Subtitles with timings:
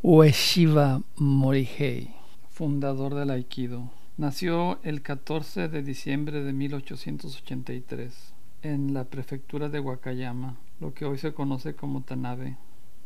[0.00, 2.14] Ueshiba Morihei,
[2.50, 3.90] fundador del Aikido.
[4.16, 8.14] Nació el 14 de diciembre de 1883
[8.62, 12.56] en la prefectura de Wakayama, lo que hoy se conoce como Tanabe.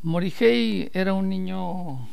[0.02, 2.06] Morihei era un niño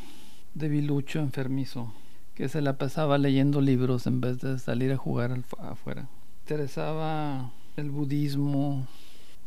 [0.54, 1.91] debilucho, enfermizo,
[2.34, 6.07] que se la pasaba leyendo libros en vez de salir a jugar afuera.
[6.43, 8.88] Interesaba el budismo,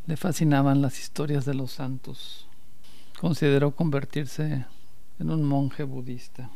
[0.06, 2.46] le fascinaban las historias de los santos.
[3.18, 4.66] Consideró convertirse
[5.18, 6.50] en un monje budista.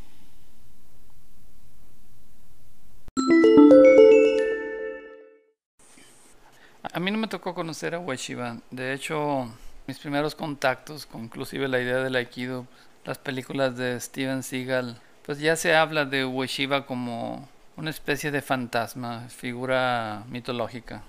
[6.92, 8.59] A mí no me tocó conocer a Ueshiba.
[8.70, 9.48] De hecho,
[9.87, 12.66] mis primeros contactos, con inclusive la idea del Aikido,
[13.05, 18.41] las películas de Steven Seagal, pues ya se habla de Ueshiba como una especie de
[18.41, 21.02] fantasma, figura mitológica.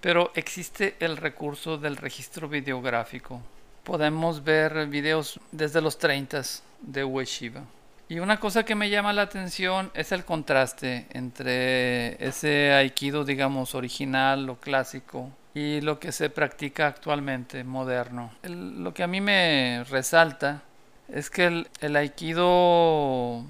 [0.00, 3.40] Pero existe el recurso del registro videográfico.
[3.84, 6.42] Podemos ver videos desde los 30
[6.82, 7.62] de Ueshiba.
[8.08, 13.74] Y una cosa que me llama la atención es el contraste entre ese aikido, digamos,
[13.74, 18.32] original o clásico y lo que se practica actualmente, moderno.
[18.42, 20.62] lo que a mí me resalta
[21.08, 23.44] es que el aikido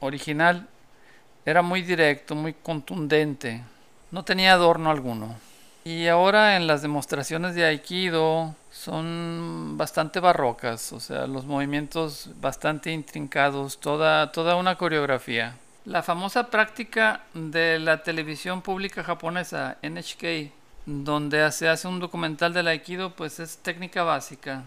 [0.00, 0.68] original
[1.44, 3.62] era muy directo, muy contundente,
[4.10, 5.36] no tenía adorno alguno.
[5.84, 12.92] Y ahora en las demostraciones de Aikido son bastante barrocas, o sea, los movimientos bastante
[12.92, 15.56] intrincados, toda, toda una coreografía.
[15.84, 20.52] La famosa práctica de la televisión pública japonesa, NHK,
[20.84, 24.64] donde se hace un documental del Aikido, pues es técnica básica,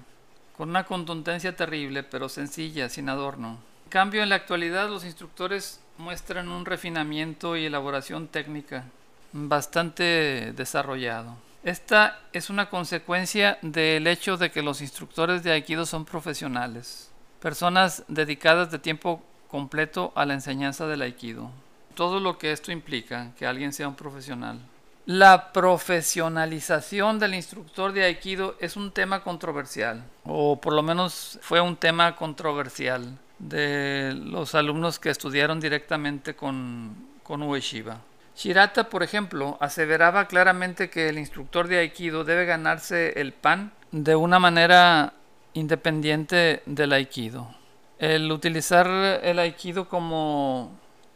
[0.58, 3.58] con una contundencia terrible, pero sencilla, sin adorno.
[3.86, 8.86] En cambio, en la actualidad los instructores muestran un refinamiento y elaboración técnica
[9.34, 11.36] bastante desarrollado.
[11.64, 18.04] Esta es una consecuencia del hecho de que los instructores de Aikido son profesionales, personas
[18.08, 21.52] dedicadas de tiempo completo a la enseñanza del Aikido.
[21.94, 24.60] Todo lo que esto implica, que alguien sea un profesional.
[25.06, 31.60] La profesionalización del instructor de Aikido es un tema controversial, o por lo menos fue
[31.60, 38.00] un tema controversial de los alumnos que estudiaron directamente con, con Ueshiba.
[38.36, 44.16] Shirata, por ejemplo, aseveraba claramente que el instructor de Aikido debe ganarse el pan de
[44.16, 45.14] una manera
[45.54, 47.54] independiente del Aikido.
[48.00, 50.72] El utilizar el Aikido como,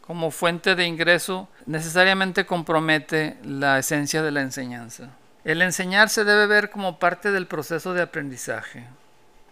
[0.06, 5.10] como fuente de ingreso necesariamente compromete la esencia de la enseñanza.
[5.44, 8.84] El enseñar se debe ver como parte del proceso de aprendizaje.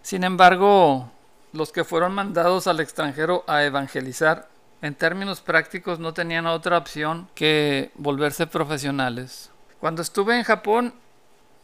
[0.01, 1.11] Sin embargo,
[1.51, 4.47] los que fueron mandados al extranjero a evangelizar
[4.85, 9.49] en términos prácticos no tenían otra opción que volverse profesionales.
[9.79, 10.93] Cuando estuve en Japón,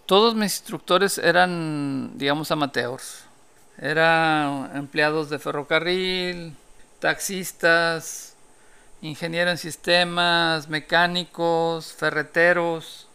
[0.07, 3.23] todos mis instructores eran, digamos, amateurs.
[3.77, 6.55] Eran empleados de ferrocarril,
[6.99, 8.35] taxistas,
[9.03, 13.07] ingenieros en sistemas, mecánicos, ferreteros.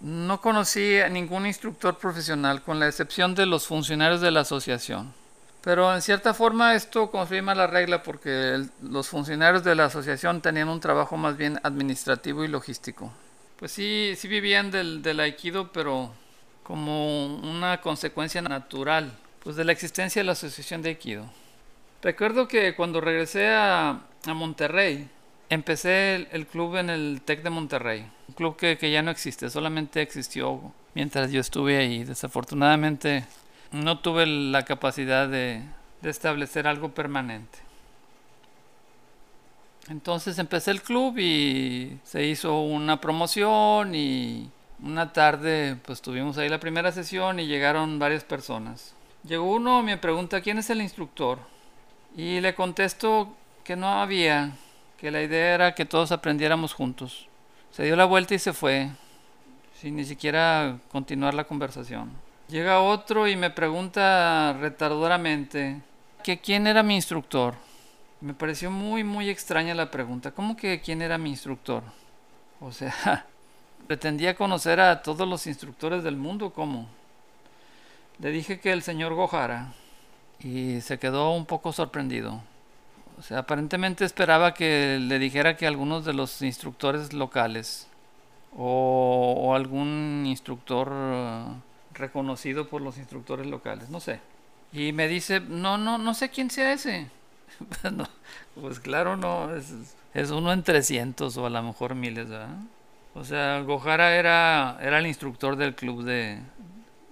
[0.00, 5.19] No conocí a ningún instructor profesional, con la excepción de los funcionarios de la asociación.
[5.62, 10.68] Pero en cierta forma esto confirma la regla porque los funcionarios de la asociación tenían
[10.68, 13.12] un trabajo más bien administrativo y logístico.
[13.58, 16.12] Pues sí, sí vivían del, del aikido, pero
[16.62, 19.12] como una consecuencia natural
[19.42, 21.26] pues de la existencia de la asociación de aikido.
[22.02, 25.08] Recuerdo que cuando regresé a, a Monterrey,
[25.50, 29.50] empecé el, club en el TEC de Monterrey, un club que, que ya no existe,
[29.50, 32.04] solamente existió mientras yo estuve ahí.
[32.04, 33.24] Desafortunadamente
[33.72, 35.62] no tuve la capacidad de,
[36.02, 37.58] establecer algo permanente.
[39.88, 44.50] Entonces empecé el club y se hizo una promoción y
[44.82, 48.94] una tarde pues tuvimos ahí la primera sesión y llegaron varias personas.
[49.24, 51.38] Llegó uno me pregunta quién es el instructor
[52.16, 54.52] y le contesto que no había,
[54.96, 57.26] que la idea era que todos aprendiéramos juntos.
[57.72, 58.90] Se dio la vuelta y se fue
[59.80, 62.10] sin ni siquiera continuar la conversación.
[62.50, 65.82] Llega otro y me pregunta retardoramente
[66.24, 67.54] que quién era mi instructor.
[68.20, 70.32] Me pareció muy muy extraña la pregunta.
[70.32, 71.84] ¿Cómo que quién era mi instructor?
[72.58, 73.26] O sea,
[73.86, 76.88] pretendía conocer a todos los instructores del mundo, ¿cómo?
[78.18, 79.72] Le dije que el señor Gojara
[80.40, 82.42] y se quedó un poco sorprendido.
[83.16, 87.86] O sea, aparentemente esperaba que le dijera que algunos de los instructores locales
[88.56, 90.90] o algún instructor
[92.00, 94.20] reconocido por los instructores locales, no sé.
[94.72, 97.08] Y me dice, no, no, no sé quién sea ese.
[98.60, 102.56] pues claro, no, es, uno en 300 o a lo mejor miles, ¿verdad?
[103.14, 106.38] O sea, Gojara era, era el instructor del club de,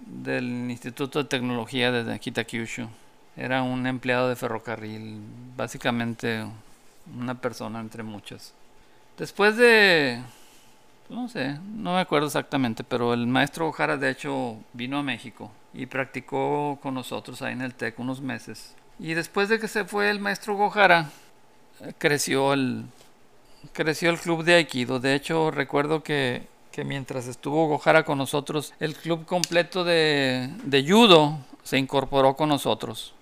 [0.05, 2.87] del Instituto de Tecnología de Kitakyushu.
[3.35, 5.21] Era un empleado de ferrocarril,
[5.55, 6.45] básicamente
[7.17, 8.53] una persona entre muchas.
[9.17, 10.21] Después de,
[11.09, 15.51] no sé, no me acuerdo exactamente, pero el maestro Ojara de hecho vino a México
[15.73, 18.75] y practicó con nosotros ahí en el TEC unos meses.
[18.99, 21.09] Y después de que se fue el maestro Gojara,
[21.97, 22.85] creció el,
[23.71, 24.99] creció el club de Aikido.
[24.99, 30.89] De hecho, recuerdo que, que mientras estuvo Gojara con nosotros, el club completo de, de
[30.89, 33.13] judo se incorporó con nosotros.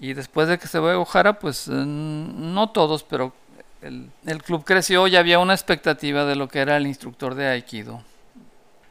[0.00, 3.32] Y después de que se fue Ojara, pues eh, no todos, pero
[3.82, 8.02] el, club creció y había una expectativa de lo que era el instructor de Aikido.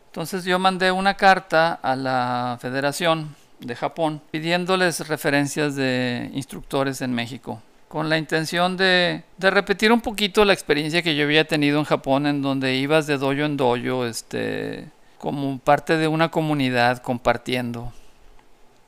[0.07, 7.13] Entonces yo mandé una carta a la federación de Japón pidiéndoles referencias de instructores en
[7.13, 11.80] México con la intención de, de, repetir un poquito la experiencia que yo había tenido
[11.80, 14.88] en Japón en donde ibas de dojo en dojo este,
[15.18, 17.91] como parte de una comunidad compartiendo.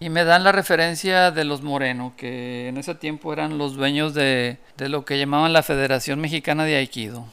[0.02, 4.16] Y me dan la referencia de los Moreno, que en ese tiempo eran los dueños
[4.16, 7.28] de, de lo que llamaban la Federación Mexicana de Aikido.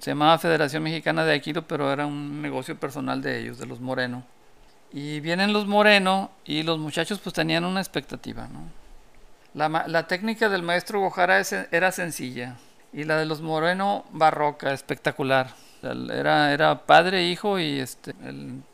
[0.00, 3.80] Se llamaba Federación Mexicana de Aikido, pero era un negocio personal de ellos, de los
[3.80, 4.24] Moreno.
[4.90, 8.48] Y vienen los Moreno y los muchachos pues tenían una expectativa.
[8.48, 8.60] ¿no?
[9.52, 12.56] La, la técnica del maestro Gojara era sencilla
[12.90, 15.50] y la de los Moreno barroca, espectacular.
[15.82, 18.14] Era, era padre, hijo y este,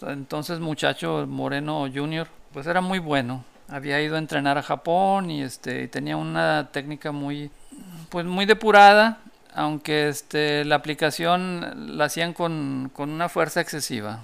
[0.02, 3.44] entonces muchacho Moreno Junior pues era muy bueno.
[3.68, 7.50] Había ido a entrenar a Japón y este tenía una técnica muy
[8.10, 9.18] pues muy depurada,
[9.54, 14.20] aunque este la aplicación la hacían con, con una fuerza excesiva.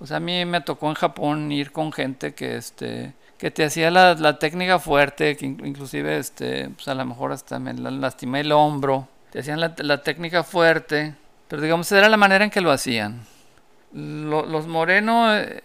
[0.00, 3.64] O sea, a mí me tocó en Japón ir con gente que este que te
[3.64, 8.40] hacía la, la técnica fuerte, que inclusive este pues a lo mejor hasta me lastimé
[8.40, 9.08] el hombro.
[9.30, 11.14] Te hacían la, la técnica fuerte,
[11.48, 13.22] pero digamos era la manera en que lo hacían.
[13.92, 15.62] Lo, los morenos eh,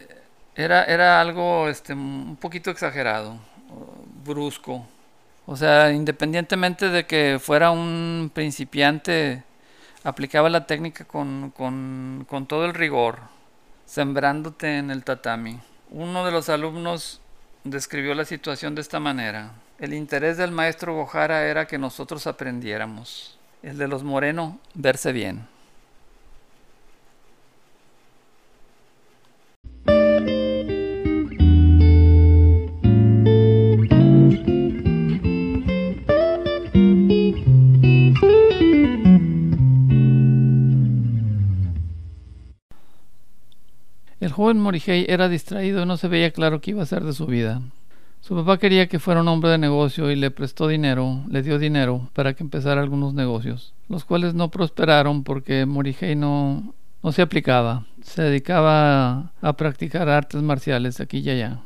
[0.60, 3.38] era, era algo este, un poquito exagerado,
[4.26, 4.86] brusco.
[5.46, 9.44] O sea, independientemente de que fuera un principiante,
[10.04, 13.20] aplicaba la técnica con, con, con todo el rigor,
[13.86, 15.60] sembrándote en el tatami.
[15.92, 17.22] Uno de los alumnos
[17.64, 19.54] describió la situación de esta manera.
[19.80, 23.40] El interés del maestro Gojara era que nosotros aprendiéramos.
[23.64, 25.48] El de los Moreno, verse bien.
[44.40, 47.26] Joven Morihei era distraído y no se veía claro qué iba a hacer de su
[47.26, 47.62] vida.
[48.22, 51.60] Su papá quería que fuera un hombre de negocio y le prestó dinero, le dio
[51.60, 57.22] dinero para que empezara algunos negocios, los cuales no prosperaron porque Morihei no, no se
[57.22, 61.60] aplicaba, se dedicaba a, a practicar artes marciales aquí y allá.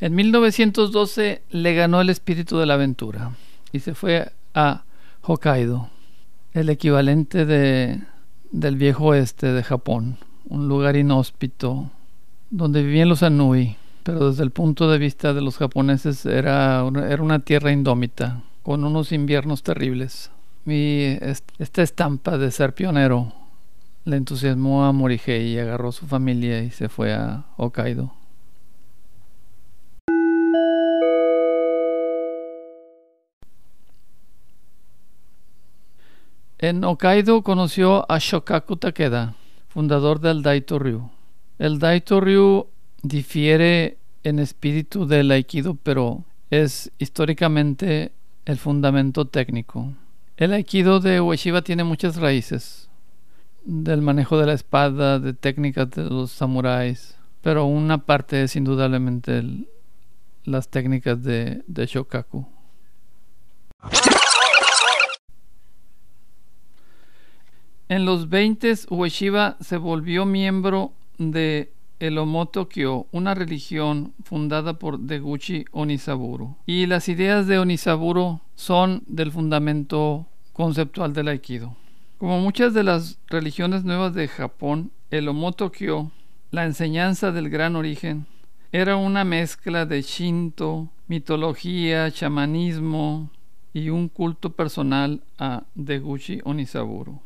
[0.00, 3.32] En 1912 le ganó el espíritu de la aventura
[3.70, 4.84] y se fue a
[5.20, 5.90] Hokkaido
[6.56, 8.00] el equivalente de,
[8.50, 10.16] del viejo oeste de Japón,
[10.48, 11.90] un lugar inhóspito
[12.48, 17.10] donde vivían los Anui, pero desde el punto de vista de los japoneses era una,
[17.10, 20.30] era una tierra indómita, con unos inviernos terribles.
[20.64, 21.18] Y
[21.58, 23.32] esta estampa de ser pionero
[24.06, 28.14] le entusiasmó a Morihei y agarró su familia y se fue a Hokkaido.
[36.58, 39.34] En Hokkaido conoció a Shokaku Takeda,
[39.68, 41.10] fundador del Daito Ryu.
[41.58, 42.68] El Daito Ryu
[43.02, 48.12] difiere en espíritu del Aikido, pero es históricamente
[48.46, 49.92] el fundamento técnico.
[50.38, 52.88] El Aikido de Ueshiba tiene muchas raíces,
[53.66, 59.44] del manejo de la espada, de técnicas de los samuráis, pero una parte es indudablemente
[60.44, 62.46] las técnicas de, de Shokaku.
[67.88, 75.66] En los 20 Ueshiba se volvió miembro de el Omotokyo, una religión fundada por Deguchi
[75.70, 76.56] Onisaburo.
[76.66, 81.76] Y las ideas de Onisaburo son del fundamento conceptual del Aikido.
[82.18, 86.10] Como muchas de las religiones nuevas de Japón, el Omotokyo,
[86.50, 88.26] la enseñanza del gran origen,
[88.72, 93.30] era una mezcla de Shinto, mitología, chamanismo
[93.72, 97.25] y un culto personal a Deguchi Onisaburo.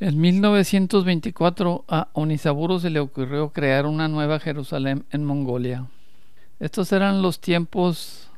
[0.00, 5.88] En 1924 a Onisaburo se le ocurrió crear una nueva Jerusalén en Mongolia.
[6.58, 8.30] Estos eran los tiempos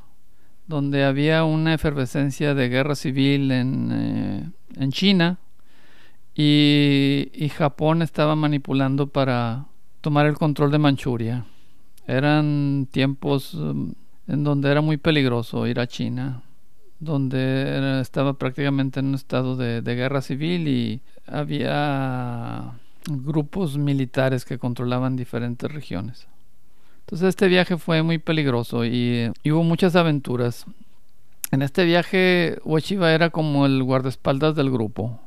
[0.67, 5.39] donde había una efervescencia de guerra civil en, eh, China
[6.35, 9.67] y, Japón estaba manipulando para
[10.01, 11.45] tomar el control de Manchuria.
[12.07, 13.93] Eran tiempos um,
[14.27, 16.43] en donde era muy peligroso ir a China,
[16.99, 22.73] donde estaba prácticamente en un estado de guerra civil y había
[23.07, 26.27] grupos militares que controlaban diferentes regiones.
[27.01, 30.65] Entonces este viaje fue muy peligroso y, hubo muchas aventuras.
[31.51, 35.19] En este viaje Ueshiba era como el guardaespaldas del grupo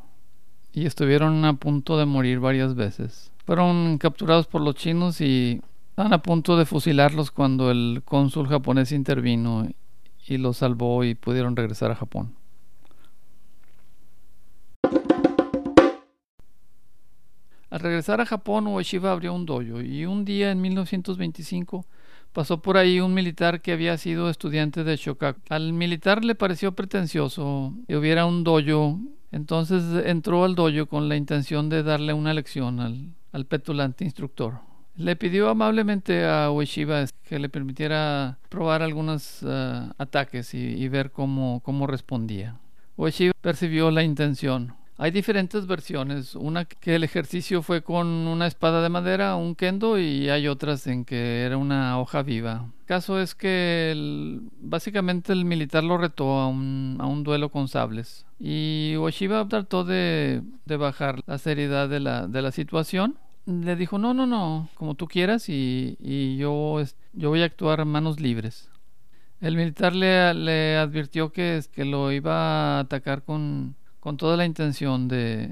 [0.72, 3.30] y estuvieron a punto de morir varias veces.
[3.44, 5.60] Fueron capturados por los chinos y
[5.90, 9.68] estaban a punto de fusilarlos cuando el cónsul japonés intervino
[10.26, 12.34] y los salvó y pudieron regresar a Japón.
[17.70, 21.84] Al regresar a Japón, Ueshiba abrió un dojo y un día en 1925
[22.32, 25.40] pasó por ahí un militar que había sido estudiante de Shokaku.
[25.48, 29.00] Al militar le pareció pretencioso que hubiera un dojo,
[29.32, 34.60] entonces entró al dojo con la intención de darle una lección al, petulante instructor.
[34.96, 41.60] Le pidió amablemente a Ueshiba que le permitiera probar algunos eh, ataques y, ver cómo,
[41.64, 42.58] cómo respondía.
[42.96, 44.74] Ueshiba percibió la intención.
[44.98, 49.98] Hay diferentes versiones, una que el ejercicio fue con una espada de madera, un kendo,
[49.98, 52.72] y hay otras en que era una hoja viva.
[52.80, 58.24] El caso es que básicamente el militar lo retó a un, duelo con sables.
[58.40, 64.68] Y Oshiba trató de, bajar la seriedad de la, situación le dijo, no, no, no,
[64.74, 68.70] como tú quieras y, yo, voy a actuar manos libres.
[69.40, 73.76] El militar le, le advirtió que, que lo iba a atacar con,
[74.06, 75.50] con toda la intención de,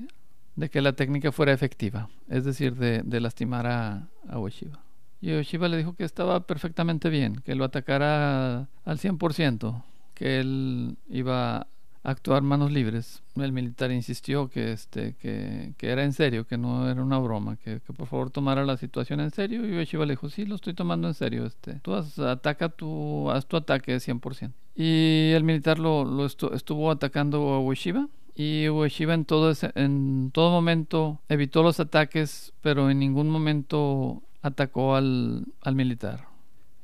[0.70, 4.78] que la técnica fuera efectiva, es decir, de, lastimar a, a Ueshiba.
[5.20, 9.82] Y Ueshiba le dijo que estaba perfectamente bien, que lo atacara al 100%,
[10.14, 11.66] que él iba a
[12.04, 13.25] actuar manos libres.
[13.34, 17.80] El militar insistió que, este, que, era en serio, que no era una broma, que,
[17.80, 19.66] por favor tomara la situación en serio.
[19.66, 21.44] Y Ueshiba le dijo, sí, lo estoy tomando en serio.
[21.44, 24.52] Este, tú ataca tu, haz tu ataque 100%.
[24.76, 30.50] Y el militar lo, lo estuvo atacando a Ueshiba y Ueshiba en todo, en todo
[30.50, 36.26] momento evitó los ataques, pero en ningún momento atacó al, al militar.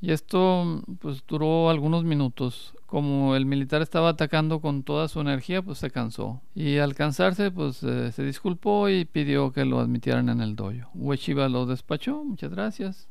[0.02, 2.75] Y esto pues duró algunos minutos.
[2.87, 6.40] Como el militar estaba atacando con toda su energía, pues se cansó.
[6.54, 10.88] Y al cansarse, pues eh, se disculpó y pidió que lo admitieran en el dojo.
[10.95, 13.09] Ueshiba lo despachó, muchas gracias.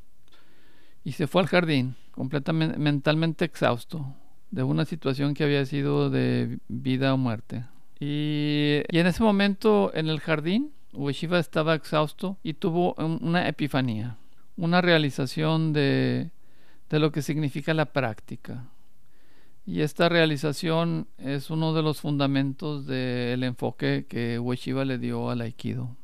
[1.03, 4.13] Y se fue al jardín, completamente mentalmente exhausto,
[4.51, 7.65] de una situación que había sido de vida o muerte.
[7.99, 14.17] Y, en ese momento en el jardín, Ueshiba estaba exhausto y tuvo una epifanía,
[14.57, 16.31] una realización de,
[16.89, 18.65] de lo que significa la práctica.
[19.65, 25.41] Y esta realización es uno de los fundamentos del enfoque que Ueshiba le dio al
[25.41, 25.95] Aikido.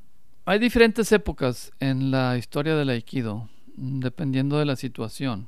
[0.46, 5.48] Hay diferentes épocas en la historia del Aikido, dependiendo de la situación.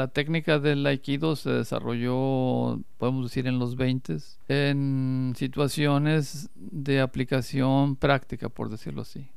[0.00, 4.16] La técnica del aikido se desarrolló, podemos decir, en los 20
[4.48, 9.28] en situaciones de aplicación práctica, por decirlo así.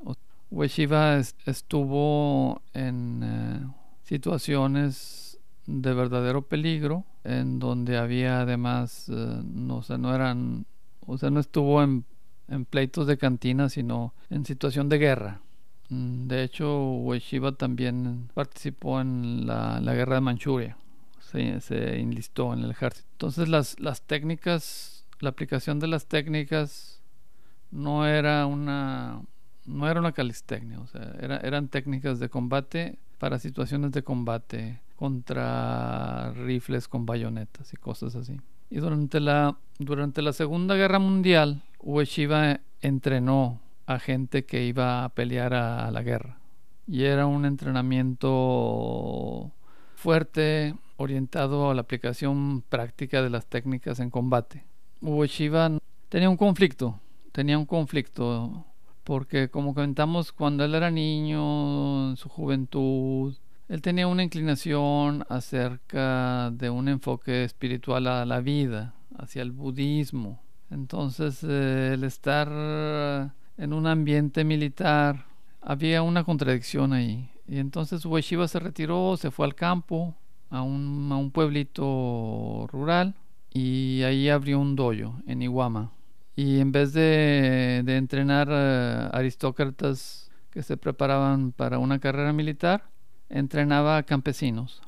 [0.50, 3.66] Ueshiba estuvo en eh,
[4.04, 10.64] situaciones de verdadero peligro, en donde había además, eh, no, no eran,
[11.06, 12.06] o sea, no estuvo en
[12.70, 15.42] pleitos de cantina, sino en situación de guerra.
[15.88, 20.76] Mm, de hecho, Ueshiba también participó en la, guerra de Manchuria.
[21.20, 23.08] Se, enlistó en el ejército.
[23.12, 27.00] Entonces las, las técnicas, la aplicación de las técnicas
[27.72, 29.20] no era una
[29.66, 36.32] no era una calistecnia, o sea, eran técnicas de combate para situaciones de combate contra
[36.32, 38.38] rifles con bayonetas y cosas así.
[38.70, 45.08] Y durante la, durante la Segunda Guerra Mundial, Ueshiba entrenó a gente que iba a
[45.10, 46.38] pelear a, la guerra.
[46.86, 49.52] Y era un entrenamiento
[49.94, 54.64] fuerte, orientado a la aplicación práctica de las técnicas en combate.
[55.00, 57.00] Ueshiba tenía un conflicto,
[57.32, 58.64] tenía un conflicto,
[59.02, 63.34] porque como comentamos, cuando él era niño, en su juventud,
[63.68, 70.42] él tenía una inclinación acerca de un enfoque espiritual a la vida, hacia el budismo.
[70.70, 75.26] Entonces, el estar en un ambiente militar,
[75.60, 77.30] había una contradicción ahí.
[77.46, 80.14] Y entonces Ueshiba se retiró, se fue al campo,
[80.50, 83.14] a un, a un pueblito rural,
[83.52, 85.92] y ahí abrió un dojo en Iwama.
[86.36, 92.84] Y en vez de, de entrenar eh, aristócratas que se preparaban para una carrera militar,
[93.28, 94.82] entrenaba a campesinos.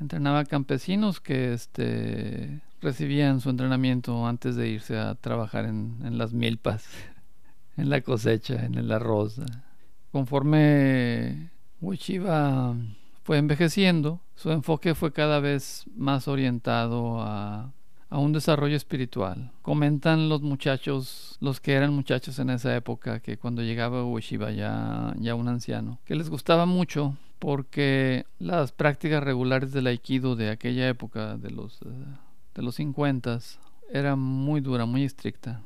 [0.00, 6.32] entrenaba campesinos que este, recibían su entrenamiento antes de irse a trabajar en, en las
[6.32, 6.88] milpas,
[7.80, 9.40] en la cosecha, en el arroz.
[10.12, 12.74] Conforme Uchiba
[13.22, 17.72] fue envejeciendo, su enfoque fue cada vez más orientado a,
[18.10, 19.52] un desarrollo espiritual.
[19.62, 25.14] Comentan los muchachos, los que eran muchachos en esa época, que cuando llegaba Uchiba ya,
[25.18, 30.88] ya un anciano, que les gustaba mucho porque las prácticas regulares del aikido de aquella
[30.88, 31.86] época, de los, eh,
[32.54, 33.38] de los 50,
[33.92, 35.62] era muy dura, muy estricta.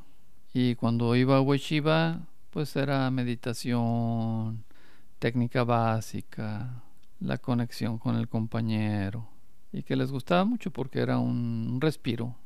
[0.54, 2.20] Y cuando iba a Ueshiba,
[2.50, 4.64] pues era meditación,
[5.18, 6.82] técnica básica,
[7.20, 9.28] la conexión con el compañero.
[9.72, 12.36] Y que les gustaba mucho porque era un, respiro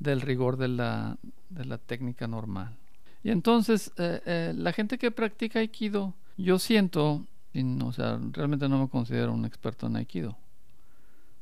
[0.00, 1.16] del rigor de la,
[1.48, 2.76] de la técnica normal.
[3.22, 7.24] Y entonces, eh, eh, la gente que practica Aikido, yo siento
[7.84, 10.36] o sea, realmente no me considero un experto en Aikido,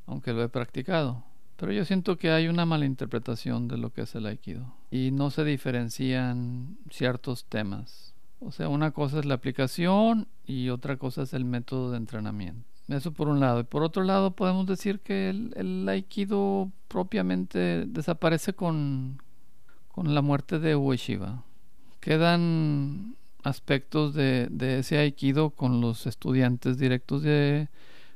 [0.06, 1.22] aunque lo he practicado.
[1.56, 5.10] Pero yo siento que hay una mala interpretación de lo que es el Aikido y
[5.10, 8.14] no se diferencian ciertos temas.
[8.40, 12.68] O sea, una cosa es la aplicación y otra cosa es el método de entrenamiento.
[12.88, 13.60] Eso por un lado.
[13.60, 19.20] Y por otro lado podemos decir que el, Aikido propiamente desaparece con,
[19.88, 21.42] con la muerte de Ueshiba.
[22.00, 27.68] Quedan aspectos de, ese aikido con los estudiantes directos de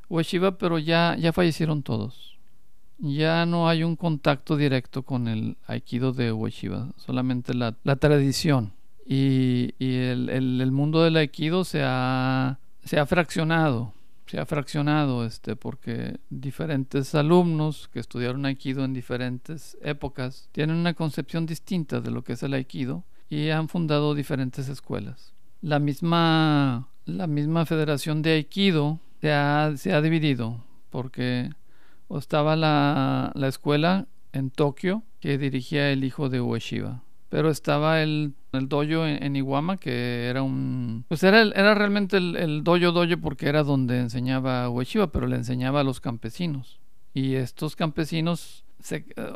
[0.08, 2.29] Ueshiba, pero ya, ya fallecieron todos.
[3.00, 8.72] Ya no hay un contacto directo con el aikido de Ueshiba, solamente la, tradición.
[9.06, 13.94] Y, el, mundo del aikido se ha, se ha fraccionado,
[14.26, 20.94] se ha fraccionado este, porque diferentes alumnos que estudiaron aikido en diferentes épocas tienen una
[20.94, 25.32] concepción distinta de lo que es el aikido y han fundado diferentes escuelas.
[25.62, 31.50] La misma, la misma federación de Aikido se ha, se ha dividido porque
[32.18, 37.02] estaba la, la, escuela en Tokio que dirigía el hijo de Ueshiba.
[37.28, 41.04] Pero estaba el, el dojo en, Iwama que era un...
[41.08, 45.36] Pues era, era realmente el, el dojo dojo porque era donde enseñaba Ueshiba, pero le
[45.36, 46.80] enseñaba a los campesinos.
[47.14, 48.64] Y estos campesinos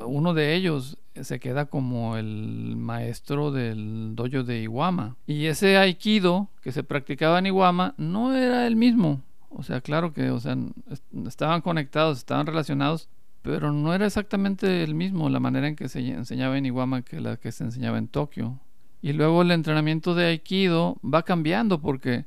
[0.06, 5.16] uno de ellos se queda como el maestro del dojo de Iwama.
[5.26, 9.22] Y ese aikido que se practicaba en Iwama no era el mismo.
[9.56, 10.56] O sea, claro que o sea,
[11.26, 13.08] estaban conectados, estaban relacionados,
[13.42, 17.20] pero no era exactamente el mismo la manera en que se enseñaba en Iwama que
[17.20, 18.58] la que se enseñaba en Tokio.
[19.00, 22.24] Y luego el entrenamiento de aikido va cambiando porque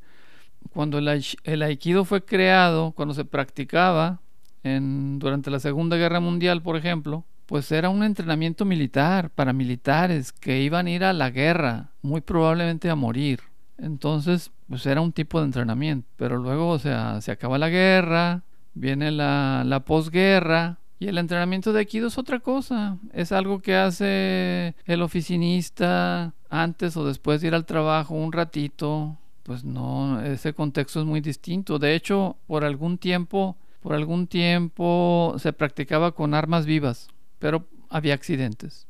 [0.70, 4.22] cuando el aikido fue creado, cuando se practicaba,
[4.64, 10.62] durante la Segunda Guerra Mundial, por ejemplo, pues era un entrenamiento militar para militares que
[10.62, 13.40] iban a ir a la guerra, muy probablemente a morir.
[13.78, 16.08] Entonces, pues era un tipo de entrenamiento.
[16.18, 21.80] Pero luego, o sea, se acaba la guerra, viene la, posguerra, y el entrenamiento de
[21.80, 22.98] Aikido es otra cosa.
[23.14, 29.18] Es algo que hace el oficinista antes o después de ir al trabajo un ratito.
[29.44, 31.80] Pues no, ese contexto es muy distinto.
[31.80, 37.08] De hecho, por algún tiempo por algún tiempo se practicaba con armas vivas,
[37.40, 38.86] pero había accidentes.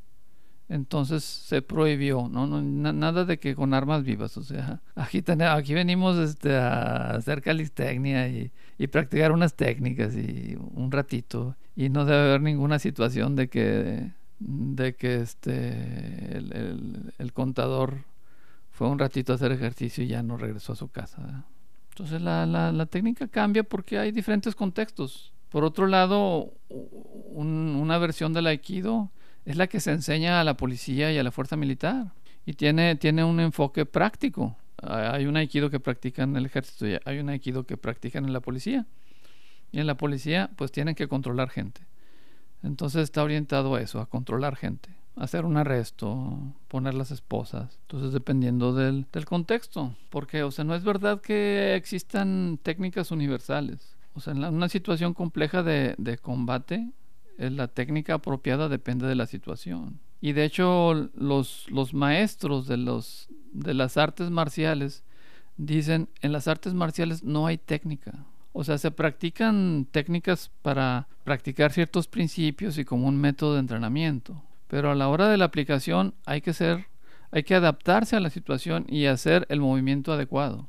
[0.69, 2.45] Entonces se prohibió, ¿no?
[2.61, 4.35] nada de que con armas vivas.
[4.37, 8.51] O sea, aquí, aquí venimos este, a hacer calistecnia y,
[8.91, 11.55] practicar unas técnicas y un ratito.
[11.75, 18.03] Y no debe haber ninguna situación de que, de que este, el, contador
[18.69, 21.45] fue un ratito a hacer ejercicio y ya no regresó a su casa.
[21.91, 25.33] Entonces la, la, técnica cambia porque hay diferentes contextos.
[25.49, 26.51] Por otro lado,
[27.31, 29.11] una versión del aikido
[29.47, 32.11] es la que se enseña a la policía y a la fuerza militar
[32.45, 34.55] y tiene, tiene un enfoque práctico.
[34.81, 38.33] Hay un aikido que practican en el ejército y hay un aikido que practican en
[38.33, 38.85] la policía.
[39.71, 41.81] Y en la policía pues tienen que controlar gente.
[42.61, 47.79] Entonces está orientado a eso, a controlar gente hacer un arresto, poner las esposas.
[47.81, 49.95] Entonces, dependiendo del, contexto.
[50.09, 53.95] Porque, o sea, no es verdad que existan técnicas universales.
[54.13, 56.91] O sea, en una situación compleja de, combate, eh,
[57.37, 59.99] la técnica apropiada depende de la situación.
[60.21, 65.03] Y de hecho, los, los maestros de, los, de las artes marciales
[65.57, 68.25] dicen, en las artes marciales no hay técnica.
[68.53, 74.41] O sea, se practican técnicas para practicar ciertos principios y como un método de entrenamiento.
[74.67, 76.87] Pero a la hora de la aplicación hay que ser,
[77.31, 80.67] hay que adaptarse a la situación y hacer el movimiento adecuado.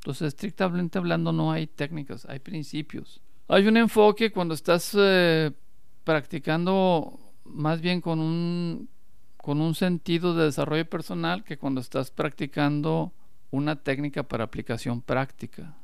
[0.00, 3.22] Entonces, estrictamente hablando, no hay técnicas, hay principios.
[3.48, 5.52] Hay un enfoque cuando estás eh,
[6.04, 8.88] practicando más bien con un,
[9.36, 13.12] con un sentido de desarrollo personal que cuando estás practicando
[13.50, 15.74] una técnica para aplicación práctica.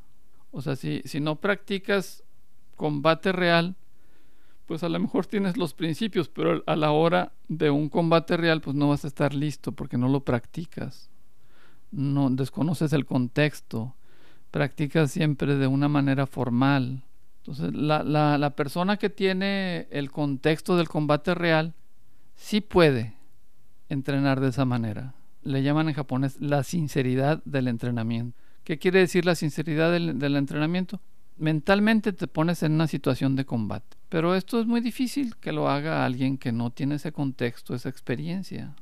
[0.51, 2.25] O sea, si, si no practicas
[2.77, 3.77] combate real,
[4.67, 8.61] pues a lo mejor tienes los principios, pero a la hora de un combate real,
[8.61, 11.11] pues no vas a estar listo porque no lo practicas.
[11.91, 13.95] No desconoces el contexto.
[14.51, 17.03] Practicas siempre de una manera formal.
[17.41, 21.75] Entonces, la, la, la persona que tiene el contexto del combate real,
[22.35, 23.15] sí puede
[23.89, 25.15] entrenar de esa manera.
[25.43, 28.39] Le llaman en japonés la sinceridad del entrenamiento.
[28.65, 31.01] ¿Qué quiere decir la sinceridad del, del entrenamiento?
[31.41, 33.97] mentalmente te pones en una situación de combate.
[34.09, 37.89] Pero esto es muy difícil que lo haga alguien que no tiene ese contexto, esa
[37.89, 38.75] experiencia.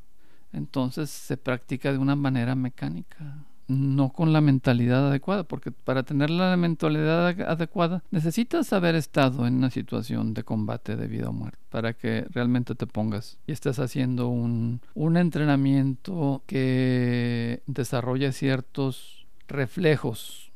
[0.53, 6.31] Entonces se practica de una manera mecánica, no con la mentalidad adecuada, porque para tener
[6.31, 11.59] la mentalidad adecuada necesitas haber estado en una situación de combate de vida o muerte,
[11.69, 20.51] para que realmente te pongas y estés haciendo un, un entrenamiento que desarrolla ciertos reflejos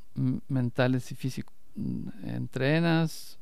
[0.49, 1.55] mentales y físicos.
[2.25, 3.39] Entrenas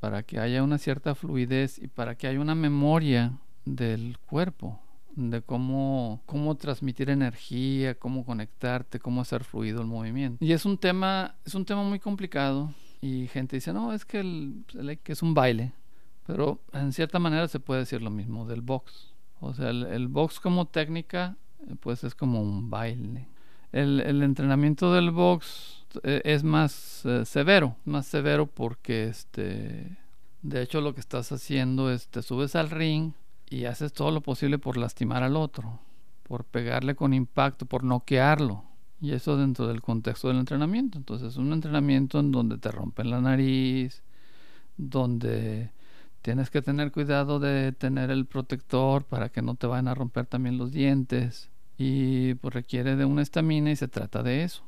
[0.00, 4.80] para que haya una cierta fluidez y para que haya una memoria del cuerpo,
[5.14, 10.44] de cómo, cómo transmitir energía, cómo conectarte, cómo hacer fluido el movimiento.
[10.44, 14.20] Y es un tema, es un tema muy complicado y gente dice, no, es que,
[14.20, 14.64] el,
[15.02, 15.72] que es un baile,
[16.26, 19.12] pero en cierta manera se puede decir lo mismo del box.
[19.40, 21.36] O sea, el, box como técnica,
[21.68, 23.28] eh, pues es como un baile.
[23.72, 29.96] El, entrenamiento del box eh, es más eh, severo, más severo porque este,
[30.42, 33.12] de hecho lo que estás haciendo es te subes al ring
[33.52, 35.78] y haces todo lo posible por lastimar al otro,
[36.22, 38.64] por pegarle con impacto, por noquearlo.
[38.98, 40.96] Y eso dentro del contexto del entrenamiento.
[40.96, 44.02] Entonces es un entrenamiento en donde te rompen la nariz,
[44.78, 45.70] donde
[46.22, 50.24] tienes que tener cuidado de tener el protector para que no te vayan a romper
[50.24, 51.50] también los dientes.
[51.76, 54.62] Y pues requiere de una estamina y se trata de eso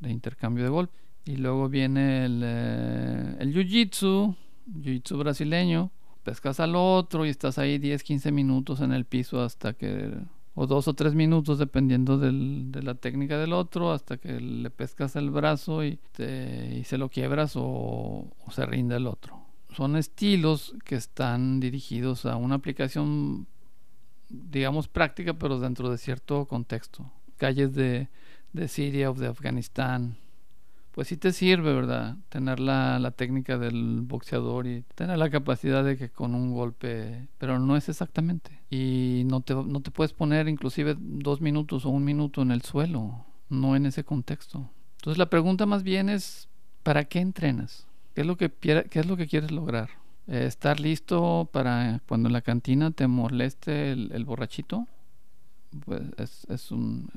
[0.00, 0.98] de intercambio de golpe.
[1.26, 4.34] Y luego viene el, eh, el jiu-jitsu,
[4.66, 5.90] jiu-jitsu brasileño.
[6.22, 10.12] Pescas al otro y estás ahí 10, 15 minutos en el piso hasta que,
[10.54, 15.16] o dos o tres minutos dependiendo de la técnica del otro, hasta que le pescas
[15.16, 19.42] el brazo y, te, y se lo quiebras o, o se rinde el otro.
[19.74, 23.46] Son estilos que están dirigidos a una aplicación,
[24.28, 27.10] digamos, práctica, pero dentro de cierto contexto.
[27.38, 28.08] Calles de,
[28.52, 30.18] de Siria o de Afganistán,
[30.92, 32.16] pues sí te sirve, ¿verdad?
[32.28, 37.28] Tener la, la, técnica del boxeador y tener la capacidad de que con un golpe,
[37.38, 38.60] pero no es exactamente.
[38.70, 42.62] Y no te, no te puedes poner inclusive dos minutos o un minuto en el
[42.62, 44.70] suelo, no en ese contexto.
[44.98, 46.48] Entonces la pregunta más bien es,
[46.82, 47.86] ¿para qué entrenas?
[48.14, 49.88] ¿Qué es lo que, qué es lo que quieres lograr?
[50.26, 54.86] ¿Estar listo para cuando en la cantina te moleste el, el borrachito?
[55.84, 57.08] Pues es, es un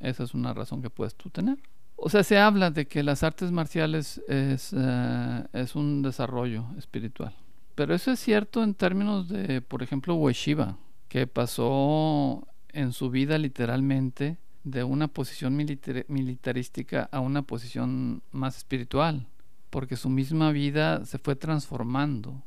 [0.00, 1.58] esa es una razón que puedes tú tener.
[2.02, 7.34] O sea, se habla de que las artes marciales es, eh, es un desarrollo espiritual.
[7.74, 13.36] Pero eso es cierto en términos de, por ejemplo, Ueshiba, que pasó en su vida
[13.36, 19.26] literalmente de una posición militarística a una posición más espiritual,
[19.68, 22.42] porque su misma vida se fue transformando.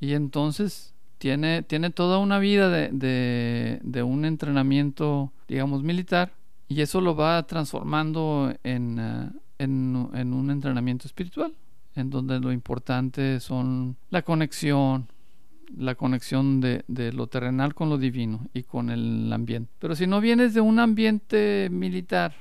[0.00, 6.32] Y entonces tiene, tiene toda una vida de, de un entrenamiento, digamos, militar,
[6.68, 11.54] y eso lo va transformando en, eh, en, en, un entrenamiento espiritual,
[11.94, 15.08] en donde lo importante son la conexión,
[15.76, 19.72] la conexión de, lo terrenal con lo divino y con el ambiente.
[19.78, 22.34] Pero si no vienes de un ambiente militar,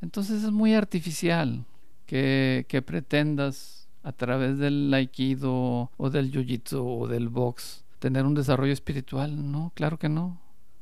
[0.00, 1.64] entonces es muy artificial
[2.06, 8.34] que, que pretendas a través del aikido o del jiu-jitsu o del box tener un
[8.34, 9.50] desarrollo espiritual.
[9.50, 10.40] No, claro que no.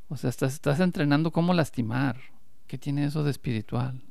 [0.08, 2.33] O sea, estás, estás entrenando cómo lastimar
[2.74, 4.02] ¿Qué tiene eso de espiritual?